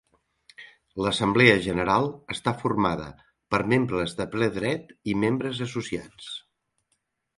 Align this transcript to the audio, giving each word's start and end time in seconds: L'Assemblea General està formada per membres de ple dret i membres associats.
L'Assemblea 1.05 1.57
General 1.65 2.07
està 2.37 2.53
formada 2.63 3.07
per 3.55 3.61
membres 3.75 4.17
de 4.23 4.27
ple 4.35 4.49
dret 4.57 4.91
i 5.15 5.19
membres 5.27 5.63
associats. 5.67 6.33